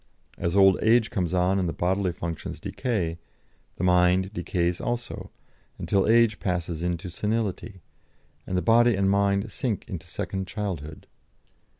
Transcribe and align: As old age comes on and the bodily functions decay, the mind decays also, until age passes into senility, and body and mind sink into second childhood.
As 0.39 0.55
old 0.55 0.79
age 0.81 1.11
comes 1.11 1.31
on 1.31 1.59
and 1.59 1.69
the 1.69 1.73
bodily 1.73 2.11
functions 2.11 2.59
decay, 2.59 3.19
the 3.75 3.83
mind 3.83 4.33
decays 4.33 4.81
also, 4.81 5.29
until 5.77 6.07
age 6.07 6.39
passes 6.39 6.81
into 6.81 7.07
senility, 7.11 7.81
and 8.47 8.65
body 8.65 8.95
and 8.95 9.11
mind 9.11 9.51
sink 9.51 9.87
into 9.87 10.07
second 10.07 10.47
childhood. 10.47 11.05